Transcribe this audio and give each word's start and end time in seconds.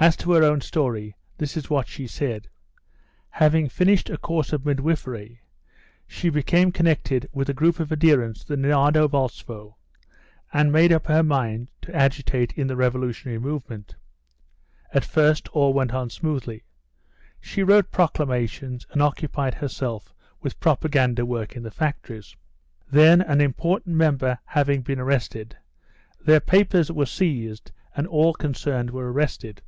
As 0.00 0.14
to 0.18 0.30
her 0.30 0.44
own 0.44 0.60
story, 0.60 1.16
this 1.38 1.56
is 1.56 1.68
what 1.70 1.88
she 1.88 2.06
said: 2.06 2.48
Having 3.30 3.70
finished 3.70 4.08
a 4.08 4.16
course 4.16 4.52
of 4.52 4.64
midwifery, 4.64 5.40
she 6.06 6.30
became 6.30 6.70
connected 6.70 7.28
with 7.32 7.48
a 7.48 7.52
group 7.52 7.80
of 7.80 7.90
adherents 7.90 8.44
to 8.44 8.54
the 8.54 8.62
Nardovolstvo, 8.62 9.74
and 10.52 10.70
made 10.70 10.92
up 10.92 11.08
her 11.08 11.24
mind 11.24 11.72
to 11.82 11.92
agitate 11.92 12.52
in 12.52 12.68
the 12.68 12.76
revolutionary 12.76 13.40
movement. 13.40 13.96
At 14.94 15.04
first 15.04 15.48
all 15.48 15.72
went 15.72 15.92
on 15.92 16.10
smoothly. 16.10 16.62
She 17.40 17.64
wrote 17.64 17.90
proclamations 17.90 18.86
and 18.92 19.02
occupied 19.02 19.54
herself 19.54 20.14
with 20.40 20.60
propaganda 20.60 21.26
work 21.26 21.56
in 21.56 21.64
the 21.64 21.72
factories; 21.72 22.36
then, 22.88 23.20
an 23.20 23.40
important 23.40 23.96
member 23.96 24.38
having 24.44 24.82
been 24.82 25.00
arrested, 25.00 25.56
their 26.20 26.38
papers 26.38 26.88
were 26.92 27.04
seized 27.06 27.72
and 27.96 28.06
all 28.06 28.32
concerned 28.32 28.90
were 28.90 29.10
arrested. 29.10 29.60